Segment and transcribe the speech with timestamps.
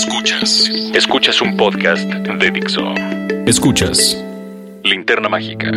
[0.00, 0.70] Escuchas.
[0.94, 2.94] Escuchas un podcast de Dixo.
[3.46, 4.16] Escuchas
[4.82, 5.70] Linterna Mágica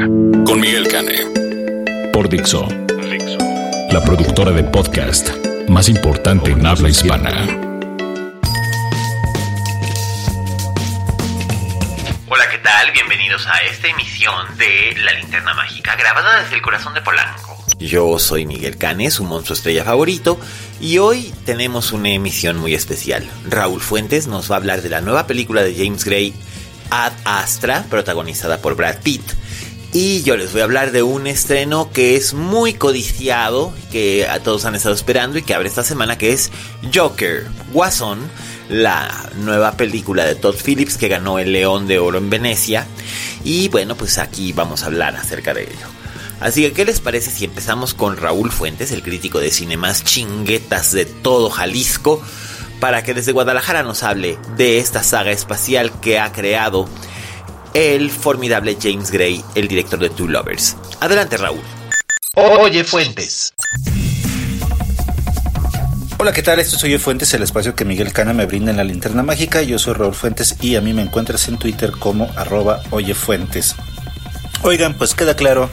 [0.45, 2.09] con Miguel Cane.
[2.13, 2.65] Por Dixo.
[3.11, 3.37] Dixo.
[3.91, 5.29] La productora de podcast
[5.67, 7.31] más importante en habla hispana.
[12.29, 12.91] Hola, ¿qué tal?
[12.93, 17.52] Bienvenidos a esta emisión de La Linterna Mágica, grabada desde el corazón de Polanco.
[17.79, 20.39] Yo soy Miguel Cane, su monstruo estrella favorito,
[20.79, 23.29] y hoy tenemos una emisión muy especial.
[23.49, 26.33] Raúl Fuentes nos va a hablar de la nueva película de James Gray,
[26.89, 29.23] Ad Astra, protagonizada por Brad Pitt.
[29.95, 34.39] Y yo les voy a hablar de un estreno que es muy codiciado, que a
[34.39, 36.51] todos han estado esperando y que abre esta semana, que es
[36.93, 38.19] Joker, Guasón,
[38.69, 42.87] la nueva película de Todd Phillips que ganó el León de Oro en Venecia.
[43.43, 46.02] Y bueno, pues aquí vamos a hablar acerca de ello.
[46.43, 50.03] Así que, ¿qué les parece si empezamos con Raúl Fuentes, el crítico de cine más
[50.03, 52.21] chinguetas de todo Jalisco,
[52.81, 56.89] para que desde Guadalajara nos hable de esta saga espacial que ha creado
[57.73, 60.75] el formidable James Gray, el director de Two Lovers?
[60.99, 61.61] Adelante, Raúl.
[62.35, 63.53] Oye, Fuentes.
[66.17, 66.59] Hola, ¿qué tal?
[66.59, 69.61] Esto es Oye Fuentes, el espacio que Miguel Cana me brinda en la linterna mágica.
[69.61, 73.77] Yo soy Raúl Fuentes y a mí me encuentras en Twitter como arroba Oye Fuentes.
[74.61, 75.69] Oigan, pues queda claro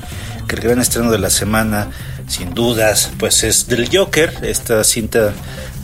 [0.50, 1.90] que el gran estreno de la semana,
[2.26, 5.32] sin dudas, pues es del Joker, esta cinta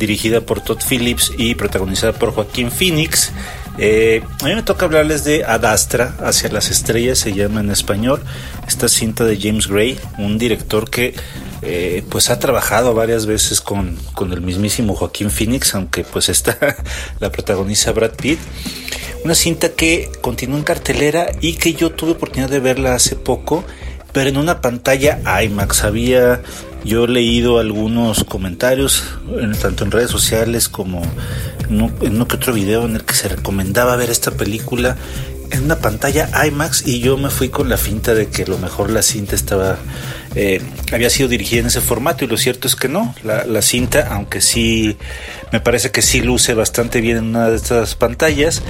[0.00, 3.30] dirigida por Todd Phillips y protagonizada por Joaquín Phoenix.
[3.78, 8.24] Eh, a mí me toca hablarles de Adastra, Hacia las Estrellas, se llama en español,
[8.66, 11.14] esta cinta de James Gray, un director que
[11.62, 16.42] eh, pues ha trabajado varias veces con, con el mismísimo Joaquín Phoenix, aunque pues
[17.20, 18.40] la protagoniza Brad Pitt.
[19.22, 23.64] Una cinta que continúa en cartelera y que yo tuve oportunidad de verla hace poco
[24.16, 25.84] pero en una pantalla IMAX.
[25.84, 26.40] Había
[26.84, 29.04] yo leído algunos comentarios,
[29.60, 31.02] tanto en redes sociales como
[31.68, 34.96] en que otro video en el que se recomendaba ver esta película
[35.50, 38.88] en una pantalla IMAX y yo me fui con la finta de que lo mejor
[38.90, 39.76] la cinta estaba
[40.34, 40.62] eh,
[40.92, 44.08] había sido dirigida en ese formato y lo cierto es que no la, la, cinta
[44.10, 44.96] aunque sí
[45.52, 48.62] me parece que sí luce bastante bien en una de estas pantallas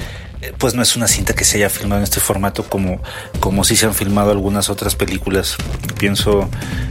[0.57, 3.01] pues no es una cinta que se haya filmado en este formato como,
[3.39, 5.55] como si se han filmado algunas otras películas.
[5.97, 6.49] Pienso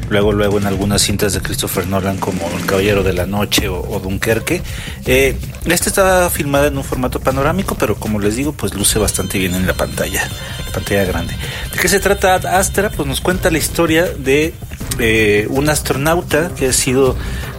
[0.08, 4.00] luego, luego en algunas cintas de Christopher Nolan como El Caballero de la Noche o,
[4.00, 4.62] Dunkerque.
[5.04, 9.38] Eh, esta estaba filmada en un formato panorámico, pero como les digo, pues luce bastante
[9.38, 10.28] bien en la pantalla,
[10.66, 11.36] la pantalla grande.
[11.72, 12.90] ¿De qué se trata Astra?
[12.90, 14.54] Pues nos cuenta la historia de
[14.98, 17.16] eh, un astronauta que ha sido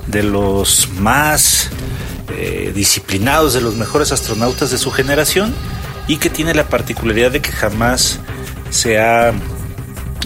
[0.08, 1.70] de los más
[2.76, 5.56] disciplinados, de los mejores astronautas de su generación
[6.08, 8.20] y que tiene la particularidad de que jamás
[8.70, 9.34] se ha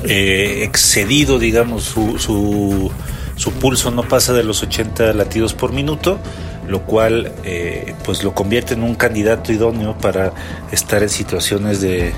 [0.04, 6.20] eh, excedido, digamos, su, su, pulso no pasa de los 80 latidos por minuto,
[6.68, 10.34] lo cual eh, pues lo convierte en un candidato idóneo para
[10.72, 12.14] estar en situaciones de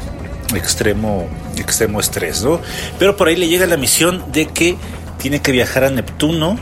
[0.55, 2.61] extremo, extremo estrés, ¿no?
[2.99, 4.75] Pero por ahí le llega la misión de que
[5.17, 6.57] tiene que viajar a Neptuno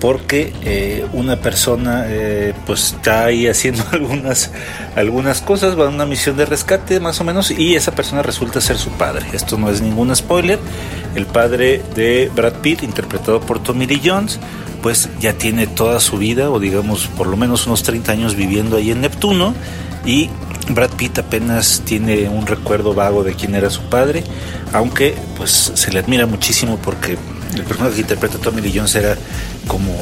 [0.00, 4.50] porque eh, una persona eh, pues está ahí haciendo algunas
[4.96, 8.60] algunas cosas va a una misión de rescate más o menos y esa persona resulta
[8.60, 9.26] ser su padre.
[9.32, 10.58] Esto no es ningún spoiler.
[11.14, 14.38] El padre de Brad Pitt interpretado por Tommy Lee Jones
[14.82, 18.76] pues ya tiene toda su vida o digamos por lo menos unos 30 años viviendo
[18.76, 19.54] ahí en Neptuno
[20.06, 20.30] y
[20.68, 24.22] Brad Pitt apenas tiene un recuerdo vago de quién era su padre
[24.72, 27.18] aunque pues se le admira muchísimo porque
[27.54, 29.16] el personaje que interpreta Tommy Lee Jones era
[29.66, 29.94] como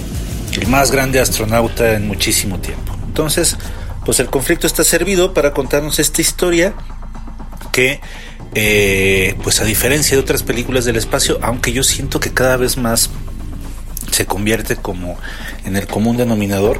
[0.53, 2.97] el más grande astronauta en muchísimo tiempo.
[3.07, 3.57] Entonces,
[4.04, 6.75] pues el conflicto está servido para contarnos esta historia
[7.72, 8.01] que,
[8.54, 12.77] eh, pues a diferencia de otras películas del espacio, aunque yo siento que cada vez
[12.77, 13.10] más
[14.13, 15.19] se convierte como
[15.65, 16.78] en el común denominador,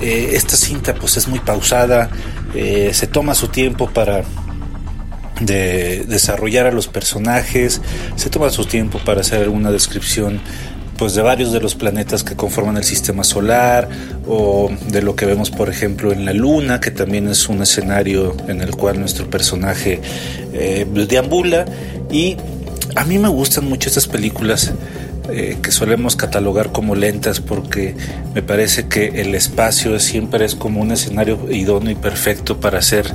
[0.00, 2.10] eh, esta cinta pues es muy pausada,
[2.54, 4.24] eh, se toma su tiempo para
[5.40, 7.80] de desarrollar a los personajes,
[8.16, 10.40] se toma su tiempo para hacer alguna descripción
[10.98, 13.88] pues de varios de los planetas que conforman el sistema solar
[14.26, 18.36] o de lo que vemos por ejemplo en la luna que también es un escenario
[18.48, 20.00] en el cual nuestro personaje
[20.52, 21.66] eh, deambula.
[22.10, 22.36] Y
[22.96, 24.72] a mí me gustan mucho estas películas
[25.30, 27.94] eh, que solemos catalogar como lentas porque
[28.34, 33.12] me parece que el espacio siempre es como un escenario idóneo y perfecto para hacer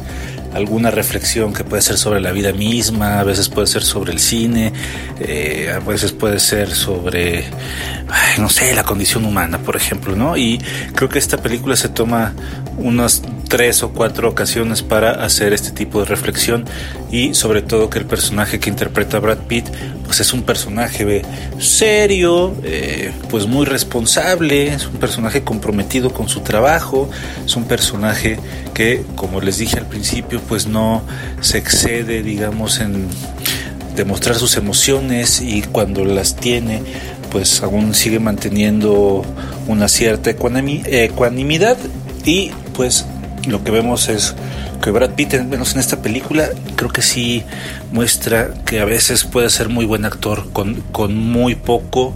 [0.54, 4.20] alguna reflexión que puede ser sobre la vida misma, a veces puede ser sobre el
[4.20, 4.72] cine,
[5.20, 7.46] eh, a veces puede ser sobre,
[8.38, 10.38] no sé, la condición humana, por ejemplo, ¿no?
[10.38, 10.60] Y
[10.96, 12.34] creo que esta película se toma
[12.78, 13.22] unas
[13.54, 16.66] tres o cuatro ocasiones para hacer este tipo de reflexión
[17.12, 19.68] y sobre todo que el personaje que interpreta Brad Pitt
[20.08, 21.22] pues es un personaje
[21.60, 27.12] serio, eh, pues muy responsable, es un personaje comprometido con su trabajo,
[27.46, 28.40] es un personaje
[28.74, 31.04] que como les dije al principio pues no
[31.40, 33.08] se excede digamos en
[33.96, 36.82] demostrar sus emociones y cuando las tiene
[37.32, 39.24] pues aún sigue manteniendo
[39.68, 41.78] una cierta ecuanimidad
[42.26, 43.06] y pues
[43.48, 44.36] lo que vemos es
[44.82, 47.44] que Brad Pitt, menos en esta película, creo que sí
[47.92, 52.14] muestra que a veces puede ser muy buen actor, con, con muy poco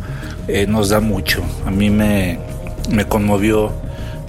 [0.48, 1.44] eh, nos da mucho.
[1.66, 2.40] A mí me,
[2.90, 3.74] me conmovió,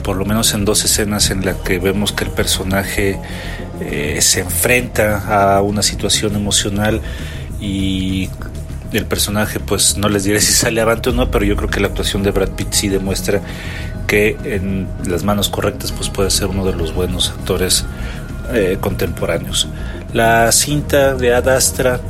[0.02, 3.18] por lo menos en dos escenas en las que vemos que el personaje
[3.80, 7.00] eh, se enfrenta a una situación emocional
[7.60, 8.28] y
[8.92, 11.80] el personaje, pues no les diré si sale avante o no, pero yo creo que
[11.80, 13.40] la actuación de Brad Pitt sí demuestra
[14.06, 17.84] que en las manos correctas pues puede ser uno de los buenos actores
[18.52, 19.68] eh, contemporáneos.
[20.12, 22.00] La cinta de Adastra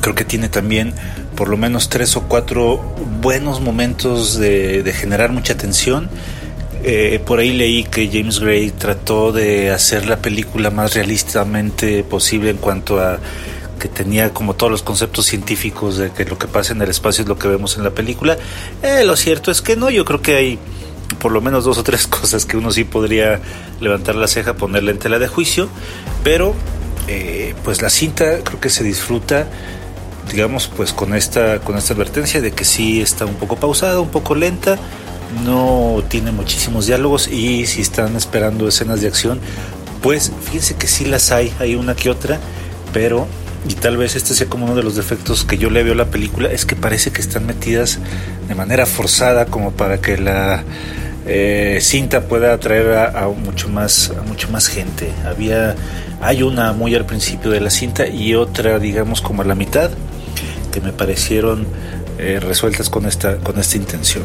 [0.00, 0.92] creo que tiene también
[1.36, 2.78] por lo menos tres o cuatro
[3.20, 6.08] buenos momentos de, generar mucha tensión.
[6.82, 12.50] Eh, por ahí leí que James Gray trató de hacer la película más realistamente posible
[12.50, 13.18] en cuanto a
[13.78, 17.22] que tenía como todos los conceptos científicos de que lo que pasa en el espacio
[17.22, 18.36] es lo que vemos en la película.
[18.82, 20.58] Eh, lo cierto es que no, yo creo que hay
[21.20, 23.40] por lo menos dos o tres cosas que uno sí podría
[23.80, 25.68] levantar la ceja, ponerle en tela de juicio,
[26.24, 26.54] pero
[27.08, 29.46] eh, pues la cinta creo que se disfruta
[30.30, 34.10] digamos pues con esta con esta advertencia de que sí está un poco pausada, un
[34.10, 34.76] poco lenta,
[35.44, 39.40] no tiene muchísimos diálogos y si están esperando escenas de acción,
[40.02, 42.40] pues fíjense que sí las hay, hay una que otra,
[42.92, 43.26] pero
[43.68, 45.96] y tal vez este sea como uno de los defectos que yo le veo a
[45.96, 47.98] la película, es que parece que están metidas
[48.48, 50.62] de manera forzada como para que la
[51.26, 55.10] eh, cinta pueda atraer a, mucho más a mucho más gente.
[55.24, 55.74] Había
[56.20, 59.90] hay una muy al principio de la cinta y otra digamos como a la mitad
[60.72, 61.66] que me parecieron
[62.18, 64.22] eh, resueltas con esta con esta intención.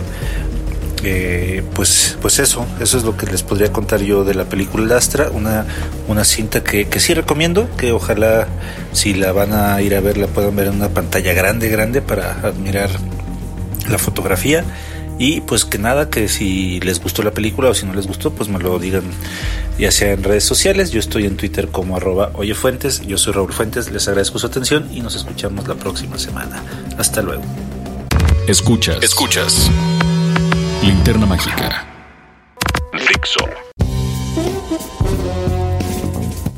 [1.04, 4.98] Eh, pues, pues eso, eso es lo que les podría contar yo de la película
[4.98, 5.66] Astra, una,
[6.08, 8.48] una cinta que, que sí recomiendo, que ojalá
[8.94, 12.02] si la van a ir a ver la puedan ver en una pantalla grande, grande
[12.02, 12.90] para admirar
[13.90, 14.64] la fotografía.
[15.18, 18.32] Y pues que nada, que si les gustó la película o si no les gustó,
[18.32, 19.04] pues me lo digan
[19.78, 20.90] ya sea en redes sociales.
[20.90, 23.02] Yo estoy en Twitter como arroba oyefuentes.
[23.02, 26.64] Yo soy Raúl Fuentes, les agradezco su atención y nos escuchamos la próxima semana.
[26.98, 27.44] Hasta luego.
[28.48, 28.98] Escuchas.
[29.04, 29.70] Escuchas.
[30.82, 31.86] Linterna Mágica.
[32.98, 33.46] Fixo.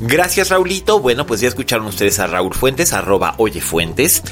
[0.00, 1.00] Gracias Raulito.
[1.00, 4.22] Bueno, pues ya escucharon ustedes a Raúl Fuentes, arroba Oye Fuentes.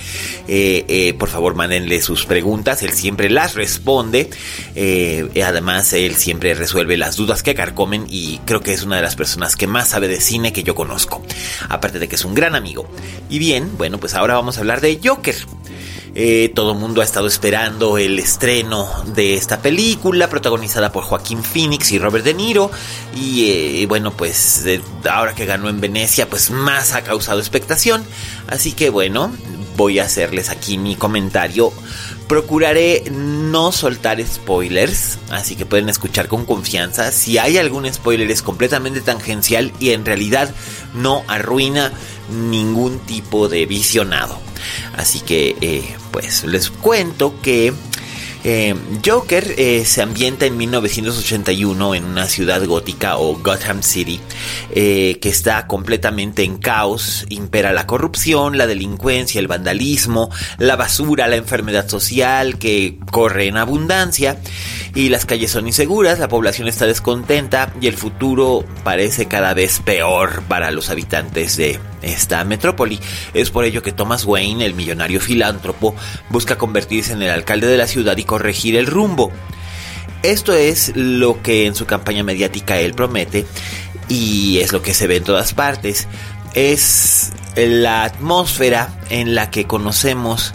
[0.49, 2.83] Eh, eh, por favor, mándenle sus preguntas.
[2.83, 4.31] Él siempre las responde.
[4.75, 9.03] Eh, además, él siempre resuelve las dudas que carcomen y creo que es una de
[9.03, 11.23] las personas que más sabe de cine que yo conozco.
[11.69, 12.89] Aparte de que es un gran amigo.
[13.29, 15.37] Y bien, bueno, pues ahora vamos a hablar de Joker.
[16.15, 21.43] Eh, todo el mundo ha estado esperando el estreno de esta película, protagonizada por Joaquín
[21.43, 22.71] Phoenix y Robert De Niro.
[23.17, 24.65] Y eh, bueno, pues
[25.11, 28.05] ahora que ganó en Venecia, pues más ha causado expectación.
[28.49, 29.33] Así que bueno,
[29.77, 31.73] voy a hacerles aquí mi comentario.
[32.29, 37.11] Procuraré no soltar spoilers, así que pueden escuchar con confianza.
[37.11, 40.55] Si hay algún spoiler es completamente tangencial y en realidad
[40.95, 41.93] no arruina
[42.31, 44.52] ningún tipo de visionado.
[44.97, 47.73] Así que, eh, pues les cuento que
[48.45, 54.21] eh, Joker eh, se ambienta en 1981 en una ciudad gótica o Gotham City
[54.73, 61.37] que está completamente en caos, impera la corrupción, la delincuencia, el vandalismo, la basura, la
[61.37, 64.41] enfermedad social que corre en abundancia
[64.95, 69.81] y las calles son inseguras, la población está descontenta y el futuro parece cada vez
[69.81, 73.01] peor para los habitantes de esta metrópoli.
[73.33, 75.95] Es por ello que Thomas Wayne, el millonario filántropo,
[76.29, 79.33] busca convertirse en el alcalde de la ciudad y corregir el rumbo.
[80.23, 83.47] Esto es lo que en su campaña mediática él promete
[84.09, 86.07] y es lo que se ve en todas partes.
[86.55, 90.53] Es la atmósfera en la que conocemos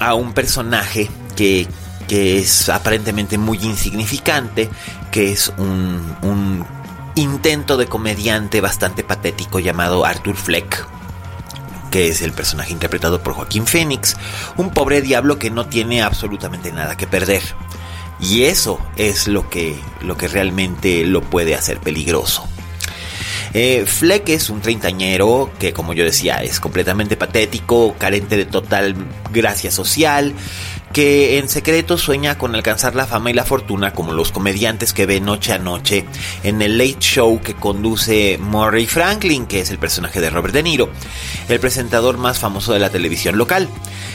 [0.00, 1.66] a un personaje que,
[2.12, 4.68] es aparentemente muy insignificante,
[5.10, 6.66] que es un, un
[7.14, 10.86] intento de comediante bastante patético llamado Arthur Fleck.
[11.90, 14.16] que es el personaje interpretado por Joaquín Phoenix,
[14.56, 17.42] un pobre diablo que no tiene absolutamente nada que perder.
[18.20, 22.48] Y eso es lo que, lo que realmente lo puede hacer peligroso.
[23.54, 28.94] Eh, Fleck es un treintañero que, como yo decía, es completamente patético, carente de total
[29.30, 30.32] gracia social,
[30.92, 35.06] que en secreto sueña con alcanzar la fama y la fortuna como los comediantes que
[35.06, 36.04] ve noche a noche
[36.42, 40.62] en el late show que conduce Murray Franklin, que es el personaje de Robert De
[40.62, 40.90] Niro,
[41.48, 43.68] el presentador más famoso de la televisión local.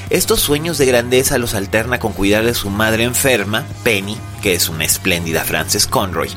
[0.10, 4.70] Estos sueños de grandeza los alterna con cuidar de su madre enferma, Penny, que es
[4.70, 6.30] una espléndida Frances Conroy,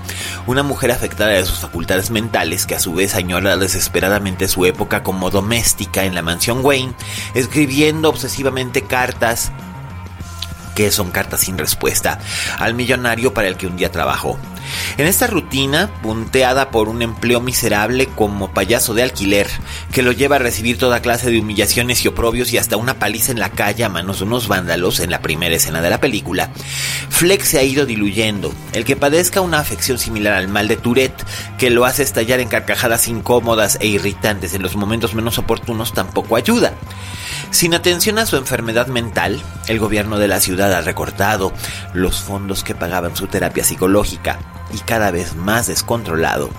[0.46, 5.02] una mujer afectada de sus facultades mentales que a su vez añora desesperadamente su época
[5.02, 6.94] como doméstica en la mansión Wayne,
[7.34, 9.52] escribiendo obsesivamente cartas
[10.80, 12.18] que son cartas sin respuesta,
[12.58, 14.38] al millonario para el que un día trabajó.
[14.98, 19.48] En esta rutina, punteada por un empleo miserable como payaso de alquiler,
[19.92, 23.32] que lo lleva a recibir toda clase de humillaciones y oprobios y hasta una paliza
[23.32, 26.50] en la calle a manos de unos vándalos en la primera escena de la película,
[27.08, 28.52] Fleck se ha ido diluyendo.
[28.72, 31.24] El que padezca una afección similar al mal de Tourette,
[31.58, 36.36] que lo hace estallar en carcajadas incómodas e irritantes en los momentos menos oportunos, tampoco
[36.36, 36.74] ayuda.
[37.50, 41.52] Sin atención a su enfermedad mental, el gobierno de la ciudad ha recortado
[41.94, 44.38] los fondos que pagaban su terapia psicológica
[44.72, 46.50] y cada vez más descontrolado,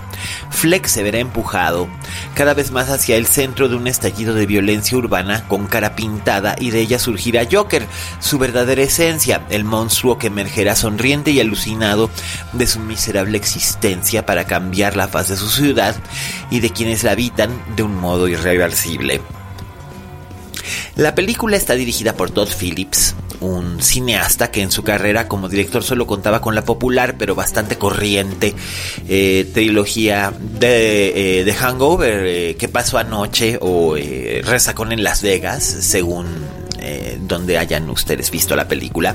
[0.50, 1.88] Fleck se verá empujado
[2.34, 6.54] cada vez más hacia el centro de un estallido de violencia urbana con cara pintada
[6.58, 7.86] y de ella surgirá Joker,
[8.20, 12.10] su verdadera esencia, el monstruo que emergerá sonriente y alucinado
[12.52, 15.96] de su miserable existencia para cambiar la faz de su ciudad
[16.50, 19.20] y de quienes la habitan de un modo irreversible.
[20.94, 25.82] La película está dirigida por Todd Phillips, un cineasta que en su carrera como director
[25.82, 28.54] solo contaba con la popular pero bastante corriente
[29.08, 33.58] eh, trilogía de, eh, Hangover, eh, ¿Qué pasó anoche?
[33.60, 36.26] o Resacón en Las Vegas, según
[36.84, 39.14] eh, donde hayan ustedes visto la película.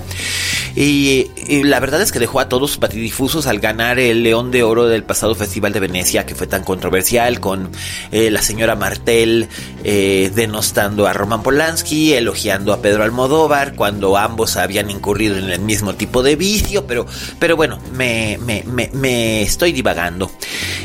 [0.75, 1.27] Y,
[1.63, 5.03] la verdad es que dejó a todos patidifusos al ganar el León de Oro del
[5.03, 7.69] pasado Festival de Venecia, que fue tan controversial, con
[8.11, 9.49] eh, la señora Martel
[9.83, 15.59] eh, denostando a Roman Polanski, elogiando a Pedro Almodóvar, cuando ambos habían incurrido en el
[15.59, 17.05] mismo tipo de vicio, pero,
[17.37, 20.31] pero bueno, me, me, me estoy divagando.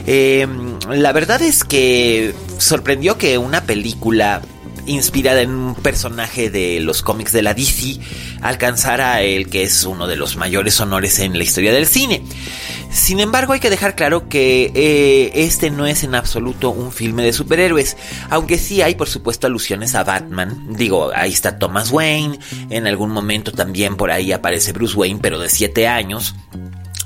[0.04, 4.42] la verdad es que sorprendió que una película
[4.86, 7.98] inspirada en un personaje de los cómics de la DC,
[8.40, 12.22] alcanzara el que es uno de los mayores honores en la historia del cine.
[12.90, 17.22] Sin embargo, hay que dejar claro que eh, este no es en absoluto un filme
[17.22, 17.96] de superhéroes,
[18.28, 20.66] aunque sí hay por supuesto alusiones a Batman.
[20.76, 25.38] Digo, ahí está Thomas Wayne, en algún momento también por ahí aparece Bruce Wayne, pero
[25.38, 26.34] de 7 años.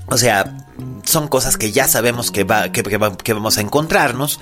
[0.08, 0.56] O sea,
[1.04, 2.82] son cosas que ya sabemos que, va, que,
[3.32, 4.40] vamos a encontrarnos,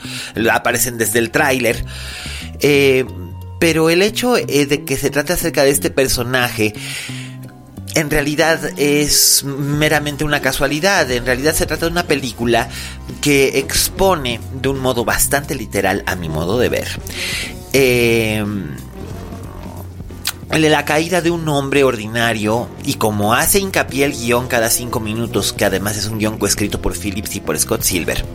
[0.50, 1.84] aparecen desde el tráiler.
[2.60, 3.04] Eh,
[3.64, 6.74] pero el hecho eh, de que se trate acerca de este personaje
[7.94, 11.10] en realidad es meramente una casualidad.
[11.10, 12.68] En realidad se trata de una película
[13.22, 16.88] que expone de un modo bastante literal, a mi modo de ver,
[17.72, 18.44] eh,
[20.50, 25.54] la caída de un hombre ordinario y como hace hincapié el guion cada cinco minutos,
[25.54, 28.26] que además es un guion coescrito por Phillips y por Scott Silver.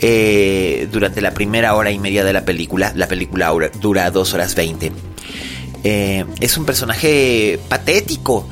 [0.00, 2.92] Eh, durante la primera hora y media de la película.
[2.96, 4.92] La película dura dos horas veinte.
[5.84, 8.48] Eh, es un personaje patético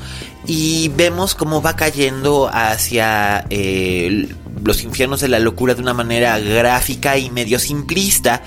[0.46, 4.28] y vemos cómo va cayendo hacia eh,
[4.62, 8.42] los infiernos de la locura de una manera gráfica y medio simplista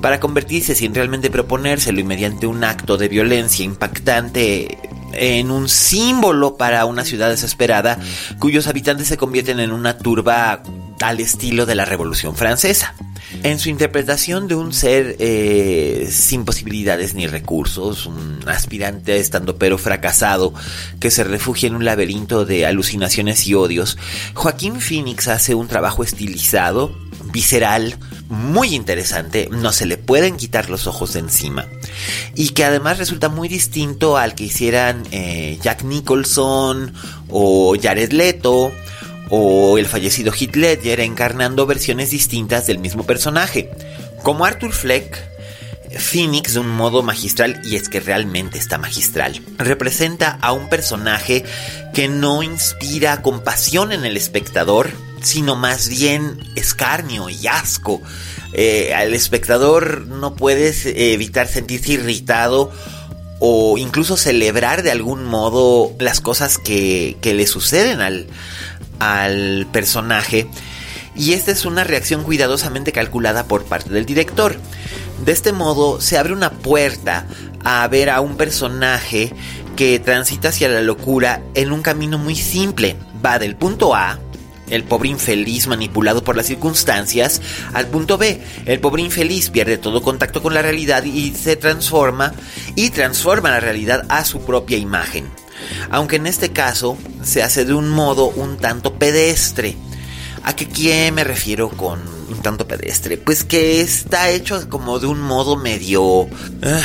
[0.00, 4.78] para convertirse sin realmente proponérselo y mediante un acto de violencia impactante
[5.12, 7.98] en un símbolo para una ciudad desesperada
[8.38, 10.62] cuyos habitantes se convierten en una turba
[11.00, 12.94] al estilo de la Revolución Francesa.
[13.42, 19.76] En su interpretación de un ser eh, sin posibilidades ni recursos, un aspirante estando pero
[19.76, 20.54] fracasado
[21.00, 23.98] que se refugia en un laberinto de alucinaciones y odios,
[24.34, 26.96] Joaquín Phoenix hace un trabajo estilizado,
[27.32, 27.98] visceral,
[28.28, 31.66] muy interesante, no se le pueden quitar los ojos de encima
[32.34, 36.94] y que además resulta muy distinto al que hicieran eh, Jack Nicholson
[37.28, 38.72] o Jared Leto
[39.30, 43.70] o el fallecido Heath Ledger encarnando versiones distintas del mismo personaje,
[44.22, 45.34] como Arthur Fleck,
[45.98, 49.40] Phoenix de un modo magistral, y es que realmente está magistral.
[49.58, 51.44] Representa a un personaje
[51.92, 54.90] que no inspira compasión en el espectador,
[55.22, 58.02] sino más bien escarnio y asco.
[58.52, 62.70] Eh, al espectador no puedes evitar sentirse irritado
[63.40, 68.26] o incluso celebrar de algún modo las cosas que, que le suceden al,
[68.98, 70.48] al personaje
[71.16, 74.56] y esta es una reacción cuidadosamente calculada por parte del director.
[75.24, 77.26] De este modo se abre una puerta
[77.62, 79.32] a ver a un personaje
[79.76, 82.96] que transita hacia la locura en un camino muy simple.
[83.24, 84.18] Va del punto A,
[84.68, 87.40] el pobre infeliz manipulado por las circunstancias,
[87.72, 92.34] al punto B, el pobre infeliz pierde todo contacto con la realidad y se transforma
[92.74, 95.43] y transforma la realidad a su propia imagen.
[95.90, 99.76] Aunque en este caso se hace de un modo un tanto pedestre.
[100.42, 103.16] ¿A qué, me refiero con un tanto pedestre?
[103.16, 106.28] Pues que está hecho como de un modo medio...
[106.62, 106.80] Ah,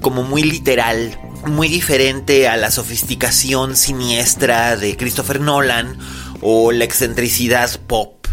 [0.00, 5.96] como muy literal, muy diferente a la sofisticación siniestra de Christopher Nolan
[6.42, 8.26] o la excentricidad pop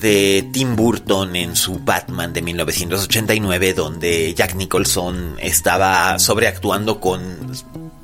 [0.00, 7.20] de Tim Burton en su Batman de 1989 donde Jack Nicholson estaba sobreactuando con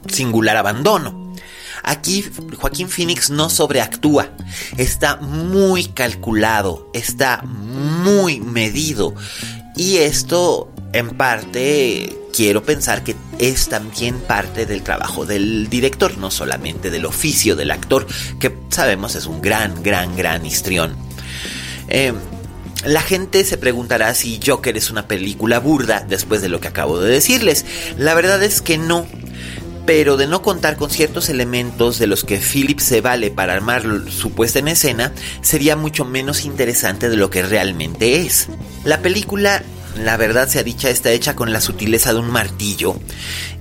[0.09, 1.32] singular abandono.
[1.82, 2.25] Aquí
[2.56, 4.30] Joaquín Phoenix no sobreactúa,
[4.76, 9.14] está muy calculado, está muy medido
[9.76, 16.30] y esto en parte quiero pensar que es también parte del trabajo del director, no
[16.30, 18.06] solamente del oficio del actor,
[18.38, 20.94] que sabemos es un gran, gran, gran histrión.
[21.88, 22.12] Eh,
[22.85, 27.00] la gente se preguntará si Joker es una película burda después de lo que acabo
[27.00, 27.64] de decirles.
[27.97, 29.06] La verdad es que no.
[29.84, 33.82] Pero de no contar con ciertos elementos de los que Philip se vale para armar
[34.10, 38.48] su puesta en escena, sería mucho menos interesante de lo que realmente es.
[38.84, 39.62] La película
[39.96, 42.96] la verdad sea dicha, está hecha con la sutileza de un martillo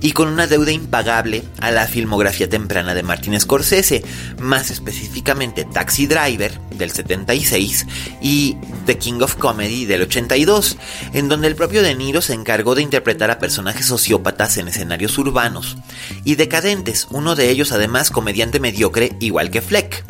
[0.00, 4.02] y con una deuda impagable a la filmografía temprana de Martin Scorsese,
[4.40, 7.86] más específicamente Taxi Driver del 76
[8.20, 10.76] y The King of Comedy del 82,
[11.12, 15.16] en donde el propio De Niro se encargó de interpretar a personajes sociópatas en escenarios
[15.18, 15.76] urbanos
[16.24, 20.04] y decadentes, uno de ellos además comediante mediocre igual que Fleck.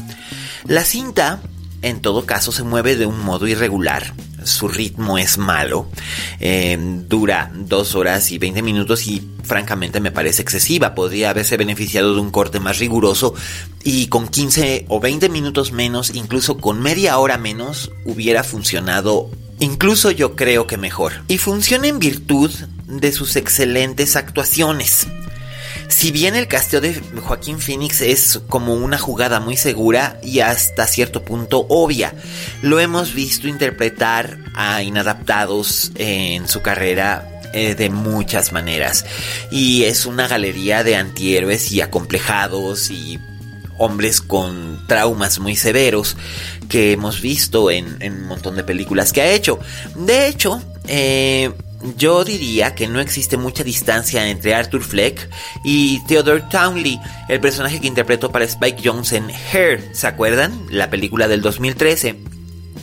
[0.67, 1.41] La cinta
[1.83, 4.15] en todo caso se mueve de un modo irregular,
[4.47, 5.89] su ritmo es malo,
[6.41, 6.77] eh,
[7.09, 12.21] dura dos horas y 20 minutos y francamente me parece excesiva, podría haberse beneficiado de
[12.21, 13.35] un corte más riguroso
[13.85, 20.11] y con 15 o 20 minutos menos, incluso con media hora menos, hubiera funcionado incluso
[20.11, 21.13] yo creo que mejor.
[21.29, 22.51] Y funciona en virtud
[22.87, 25.07] de sus excelentes actuaciones.
[25.93, 30.87] Si bien el casteo de Joaquín Phoenix es como una jugada muy segura y hasta
[30.87, 32.15] cierto punto obvia,
[32.63, 39.05] lo hemos visto interpretar a inadaptados en su carrera eh, de muchas maneras.
[39.51, 43.21] Y es una galería de antihéroes y acomplejados y
[43.77, 46.17] hombres con traumas muy severos
[46.71, 49.61] que hemos visto en, en un montón de películas que ha hecho.
[49.95, 51.53] De hecho, eh,
[51.97, 55.29] yo diría que no existe mucha distancia entre Arthur Fleck
[55.65, 60.67] y Theodore Townley, el personaje que interpretó para Spike Jones en Hair, ¿se acuerdan?
[60.71, 62.17] La película del 2013.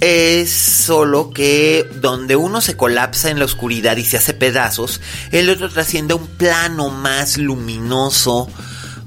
[0.01, 5.49] Es solo que donde uno se colapsa en la oscuridad y se hace pedazos, el
[5.49, 8.47] otro trasciende a un plano más luminoso,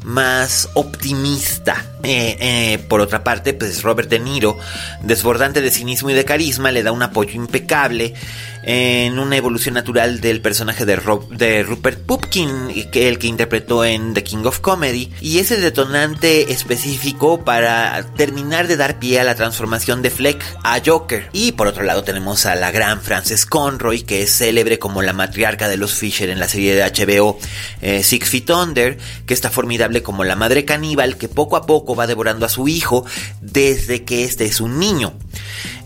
[0.04, 1.86] más optimista.
[2.02, 4.58] Eh, eh, por otra parte, pues Robert De Niro,
[5.02, 8.14] desbordante de cinismo y de carisma, le da un apoyo impecable
[8.62, 14.14] en una evolución natural del personaje de, de Rupert Pupkin, que el que interpretó en
[14.14, 19.24] The King of Comedy, y es el detonante específico para terminar de dar pie a
[19.24, 21.28] la transformación de Fleck a Joker.
[21.32, 25.12] Y por otro lado tenemos a la gran Frances Conroy, que es célebre como la
[25.12, 27.38] matriarca de los Fisher en la serie de HBO
[27.80, 31.94] eh, Six Feet Under, que está formidable como la madre caníbal que poco a poco
[31.94, 33.04] va devorando a su hijo
[33.40, 35.14] desde que este es un niño.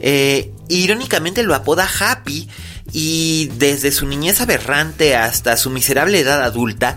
[0.01, 2.49] Eh, irónicamente lo apoda Happy
[2.93, 6.97] y desde su niñez aberrante hasta su miserable edad adulta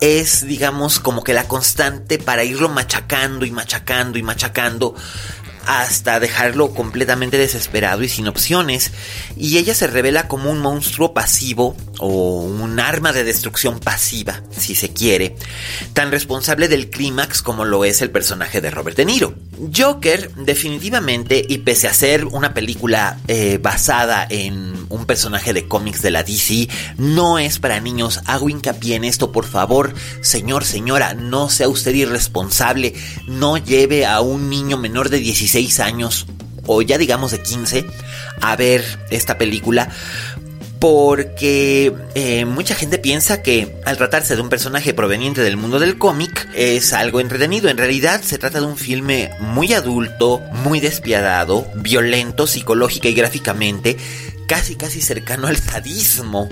[0.00, 4.94] es digamos como que la constante para irlo machacando y machacando y machacando
[5.66, 8.92] hasta dejarlo completamente desesperado y sin opciones,
[9.36, 14.74] y ella se revela como un monstruo pasivo o un arma de destrucción pasiva, si
[14.74, 15.34] se quiere,
[15.92, 19.34] tan responsable del clímax como lo es el personaje de Robert De Niro.
[19.74, 26.02] Joker definitivamente, y pese a ser una película eh, basada en un personaje de cómics
[26.02, 28.20] de la DC, no es para niños.
[28.26, 32.94] Hago hincapié en esto, por favor, señor, señora, no sea usted irresponsable,
[33.26, 36.26] no lleve a un niño menor de 16 años
[36.66, 37.86] o ya digamos de 15
[38.42, 39.88] a ver esta película
[40.78, 45.96] porque eh, mucha gente piensa que al tratarse de un personaje proveniente del mundo del
[45.96, 47.70] cómic es algo entretenido.
[47.70, 53.96] En realidad se trata de un filme muy adulto, muy despiadado, violento psicológica y gráficamente,
[54.46, 56.50] casi casi cercano al sadismo.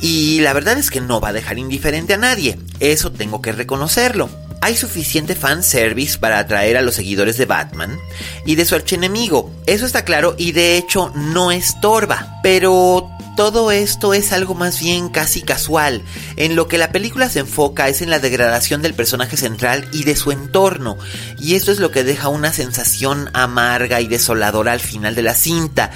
[0.00, 3.52] Y la verdad es que no va a dejar indiferente a nadie, eso tengo que
[3.52, 4.28] reconocerlo.
[4.64, 7.98] Hay suficiente fanservice para atraer a los seguidores de Batman
[8.46, 9.52] y de su archienemigo.
[9.66, 12.40] Eso está claro y de hecho no estorba.
[12.42, 16.00] Pero todo esto es algo más bien casi casual.
[16.36, 20.04] En lo que la película se enfoca es en la degradación del personaje central y
[20.04, 20.96] de su entorno.
[21.38, 25.34] Y esto es lo que deja una sensación amarga y desoladora al final de la
[25.34, 25.90] cinta.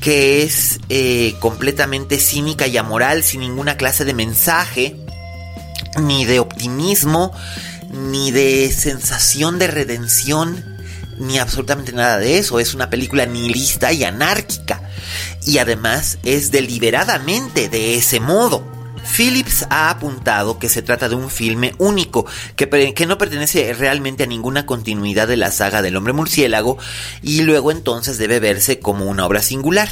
[0.00, 4.96] Que es eh, completamente cínica y amoral, sin ninguna clase de mensaje,
[6.00, 7.32] ni de optimismo,
[7.96, 10.64] ni de sensación de redención,
[11.18, 12.60] ni absolutamente nada de eso.
[12.60, 14.82] Es una película nihilista y anárquica
[15.44, 18.76] y además es deliberadamente de ese modo.
[19.06, 24.24] Phillips ha apuntado que se trata de un filme único, que, que, no pertenece realmente
[24.24, 26.76] a ninguna continuidad de la saga del hombre murciélago
[27.22, 29.88] y luego entonces debe verse como una obra singular.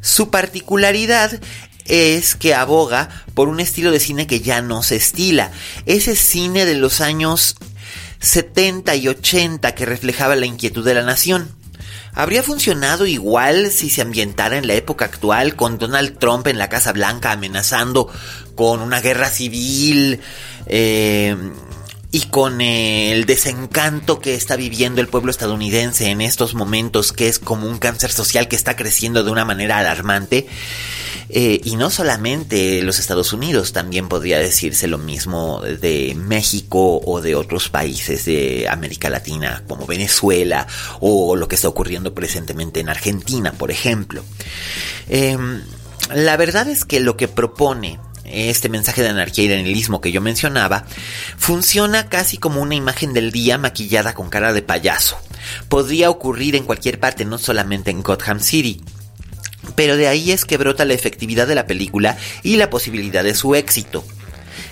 [0.00, 1.40] Su particularidad
[1.88, 5.50] es que aboga por un estilo de cine que ya no se estila,
[5.86, 7.56] ese cine de los años
[8.20, 11.50] 70 y 80 que reflejaba la inquietud de la nación.
[12.14, 16.70] ¿Habría funcionado igual si se ambientara en la época actual con Donald Trump en la
[16.70, 18.10] Casa Blanca amenazando
[18.54, 20.20] con una guerra civil
[20.64, 21.36] eh,
[22.10, 27.38] y con el desencanto que está viviendo el pueblo estadounidense en estos momentos, que es
[27.38, 30.46] como un cáncer social que está creciendo de una manera alarmante?
[31.28, 37.20] Eh, y no solamente los Estados Unidos, también podría decirse lo mismo de México o
[37.20, 40.66] de otros países de América Latina, como Venezuela
[41.00, 44.22] o lo que está ocurriendo presentemente en Argentina, por ejemplo.
[45.08, 45.62] Em,
[46.14, 50.12] la verdad es que lo que propone este mensaje de anarquía y de nihilismo que
[50.12, 50.84] yo mencionaba,
[51.36, 55.16] funciona casi como una imagen del día maquillada con cara de payaso.
[55.68, 58.82] Podría ocurrir en cualquier parte, no solamente en Gotham City.
[59.74, 63.34] Pero de ahí es que brota la efectividad de la película y la posibilidad de
[63.34, 64.04] su éxito.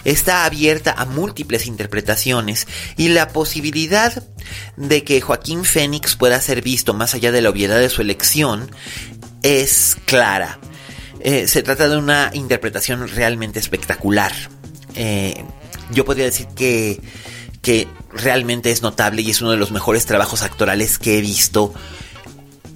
[0.05, 4.23] Está abierta a múltiples interpretaciones y la posibilidad
[4.77, 8.71] de que Joaquín Fénix pueda ser visto más allá de la obviedad de su elección
[9.43, 10.59] es clara.
[11.21, 14.33] Eh, se trata de una interpretación realmente espectacular.
[14.95, 15.43] Eh,
[15.91, 17.01] yo podría decir que,
[17.63, 21.73] que realmente es notable y es uno de los mejores trabajos actorales que he visto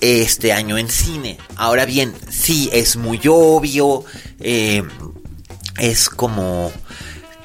[0.01, 1.39] este año en cine.
[1.57, 4.05] Ahora bien, sí, es muy obvio,
[4.41, 4.83] eh,
[5.79, 6.73] es como,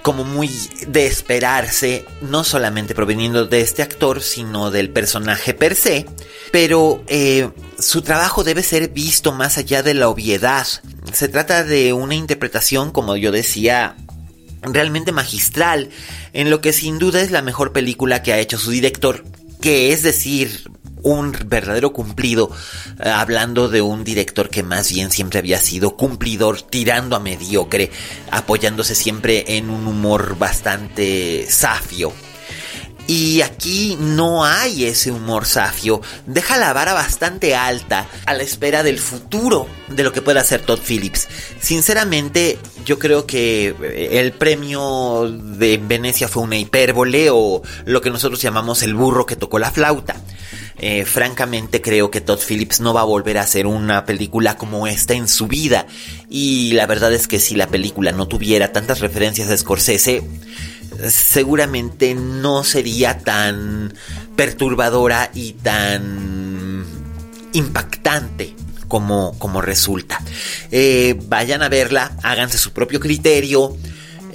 [0.02, 0.50] como muy
[0.88, 6.06] de esperarse, no solamente proveniendo de este actor, sino del personaje per se,
[6.52, 10.68] pero eh, su trabajo debe ser visto más allá de la obviedad.
[11.12, 13.96] Se trata de una interpretación, como yo decía,
[14.62, 15.90] realmente magistral,
[16.34, 19.24] en lo que sin duda es la mejor película que ha hecho su director,
[19.62, 20.70] que es decir,
[21.04, 22.50] un verdadero cumplido,
[23.00, 27.92] eh, hablando de un director que más bien siempre había sido cumplidor, tirando a mediocre,
[28.32, 32.14] apoyándose siempre en un humor bastante safio.
[33.06, 38.82] Y aquí no hay ese humor safio, deja la vara bastante alta a la espera
[38.82, 41.28] del futuro de lo que pueda hacer Todd Phillips.
[41.60, 48.10] Sinceramente, yo creo que eh, el premio de Venecia fue una hipérbole o lo que
[48.10, 50.16] nosotros llamamos el burro que tocó la flauta.
[50.78, 54.88] Eh, francamente creo que Todd Phillips no va a volver a hacer una película como
[54.88, 55.86] esta en su vida.
[56.30, 60.24] Y la verdad es que si la película no tuviera tantas referencias a Scorsese,
[61.10, 63.94] seguramente no sería tan
[64.36, 66.86] perturbadora y tan
[67.54, 68.56] impactante
[68.88, 70.22] como, como resulta.
[70.72, 73.76] Eh, vayan a verla, háganse su propio criterio.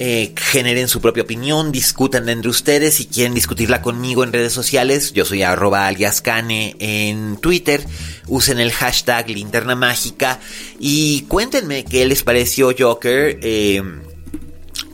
[0.00, 5.12] Eh, generen su propia opinión, discutan entre ustedes, si quieren discutirla conmigo en redes sociales,
[5.12, 7.84] yo soy arroba aliascane en Twitter,
[8.28, 10.38] usen el hashtag linterna mágica
[10.78, 13.40] y cuéntenme qué les pareció Joker.
[13.42, 13.82] Eh,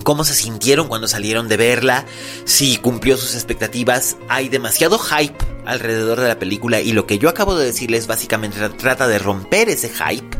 [0.05, 2.07] cómo se sintieron cuando salieron de verla,
[2.47, 4.17] si cumplió sus expectativas.
[4.29, 5.37] Hay demasiado hype
[5.67, 9.69] alrededor de la película y lo que yo acabo de decirles básicamente trata de romper
[9.69, 10.37] ese hype,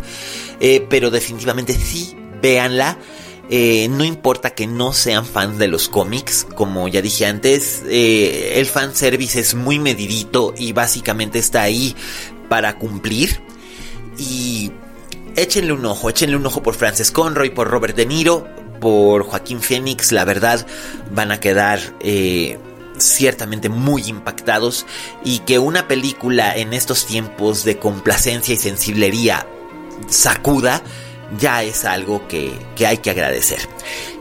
[0.61, 2.99] eh, pero definitivamente sí, véanla.
[3.51, 8.55] Eh, no importa que no sean fans de los cómics, como ya dije antes, eh,
[8.57, 11.95] el fanservice es muy medidito y básicamente está ahí
[12.49, 13.43] para cumplir.
[14.19, 14.73] Y
[15.37, 18.49] échenle un ojo, échenle un ojo por Frances Conroy, por Robert De Niro,
[18.81, 20.67] por Joaquín Phoenix, la verdad
[21.13, 21.81] van a quedar...
[22.01, 22.59] Eh,
[22.97, 24.87] ciertamente muy impactados
[25.25, 29.49] y que una película en estos tiempos de complacencia y sensiblería
[30.09, 30.81] sacuda
[31.39, 33.61] ya es algo que, hay que agradecer.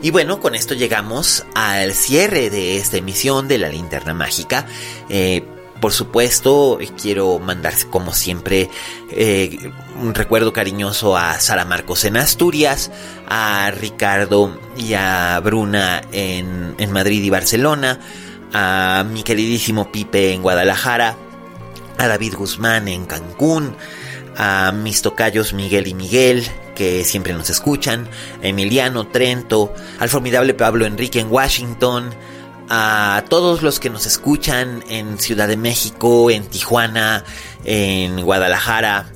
[0.02, 4.66] Y bueno, con esto llegamos al cierre de esta emisión de la linterna mágica.
[5.08, 5.42] Eh,
[5.80, 8.70] por supuesto, quiero mandar como siempre
[9.10, 12.90] eh, un recuerdo cariñoso a Sara Marcos en Asturias,
[13.28, 18.00] a Ricardo y a Bruna en, en Madrid y Barcelona,
[18.54, 21.16] a mi queridísimo Pipe en Guadalajara,
[21.98, 23.76] a David Guzmán en Cancún,
[24.36, 28.08] a mis tocayos Miguel y Miguel, que siempre nos escuchan,
[28.42, 32.14] Emiliano Trento, al formidable Pablo Enrique en Washington,
[32.68, 37.24] a todos los que nos escuchan en Ciudad de México, en Tijuana,
[37.64, 39.06] en Guadalajara,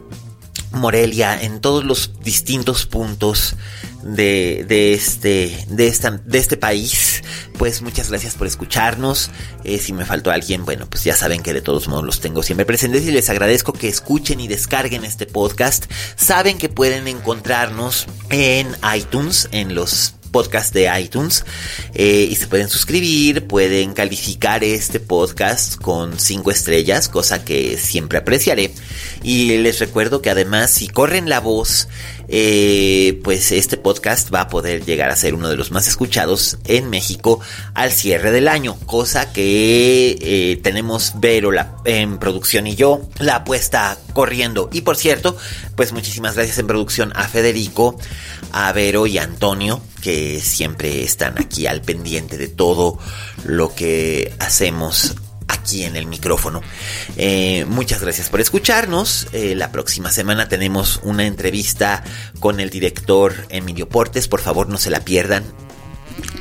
[0.73, 3.57] Morelia, en todos los distintos puntos
[4.03, 7.23] de, de, este, de, esta, de este país.
[7.59, 9.31] Pues muchas gracias por escucharnos.
[9.65, 12.43] Eh, si me faltó alguien, bueno, pues ya saben que de todos modos los tengo
[12.43, 15.91] siempre presentes y les agradezco que escuchen y descarguen este podcast.
[16.17, 21.45] Saben que pueden encontrarnos en iTunes, en los podcast de iTunes
[21.95, 28.19] eh, y se pueden suscribir, pueden calificar este podcast con 5 estrellas, cosa que siempre
[28.19, 28.73] apreciaré.
[29.23, 31.89] Y les recuerdo que además si corren la voz,
[32.29, 36.59] eh, pues este podcast va a poder llegar a ser uno de los más escuchados
[36.65, 37.41] en México
[37.75, 41.51] al cierre del año, cosa que eh, tenemos Vero
[41.85, 44.69] en producción y yo la apuesta corriendo.
[44.73, 45.37] Y por cierto,
[45.77, 47.99] pues muchísimas gracias en producción a Federico,
[48.53, 52.99] a Vero y a Antonio, que siempre están aquí al pendiente de todo
[53.45, 55.15] lo que hacemos
[55.69, 56.63] aquí en el micrófono.
[57.17, 59.29] Eh, muchas gracias por escucharnos.
[59.33, 62.03] Eh, la próxima semana tenemos una entrevista
[62.41, 64.29] con el director Emilio Portes.
[64.29, 65.45] Por favor, no se la pierdan.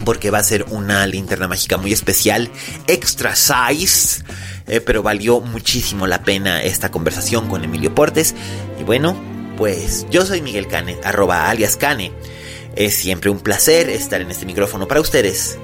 [0.06, 2.50] Porque va a ser una linterna mágica muy especial,
[2.88, 4.24] extra size,
[4.66, 8.34] eh, pero valió muchísimo la pena esta conversación con Emilio Portes.
[8.80, 9.16] Y bueno,
[9.58, 12.12] pues yo soy Miguel Cane, arroba alias Cane.
[12.76, 15.58] Es siempre un placer estar en este micrófono para ustedes.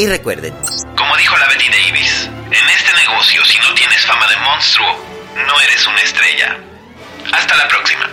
[0.00, 0.54] Y recuerden,
[0.96, 4.86] como dijo la Betty Davis, en este negocio si no tienes fama de monstruo,
[5.46, 6.56] no eres una estrella.
[7.30, 8.08] Hasta la próxima.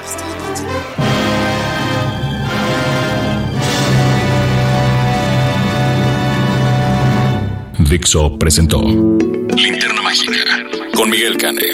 [7.90, 10.44] Dixo presentó Linterna Mágica
[10.94, 11.68] con Miguel Cane.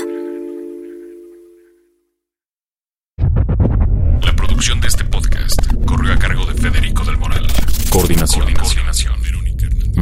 [4.22, 7.48] La producción de este podcast corrió a cargo de Federico del Moral.
[7.90, 8.42] Coordinación.
[8.42, 8.83] Coordinación.